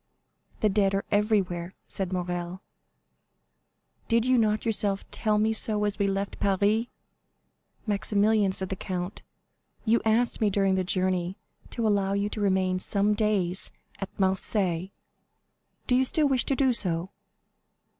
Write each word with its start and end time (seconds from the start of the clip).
"The 0.61 0.69
dead 0.69 0.95
are 0.95 1.05
everywhere," 1.11 1.75
said 1.87 2.11
Morrel; 2.11 2.63
"did 4.07 4.25
you 4.25 4.35
not 4.35 4.65
yourself 4.65 5.05
tell 5.11 5.37
me 5.37 5.53
so 5.53 5.83
as 5.83 5.99
we 5.99 6.07
left 6.07 6.39
Paris?" 6.39 6.87
"Maximilian," 7.85 8.51
said 8.51 8.69
the 8.69 8.75
count, 8.75 9.21
"you 9.85 10.01
asked 10.03 10.41
me 10.41 10.49
during 10.49 10.73
the 10.73 10.83
journey 10.83 11.37
to 11.69 11.87
allow 11.87 12.13
you 12.13 12.29
to 12.29 12.41
remain 12.41 12.79
some 12.79 13.13
days 13.13 13.71
at 13.99 14.09
Marseilles. 14.19 14.89
Do 15.85 15.95
you 15.95 16.03
still 16.05 16.27
wish 16.27 16.45
to 16.45 16.55
do 16.55 16.73
so?" 16.73 17.11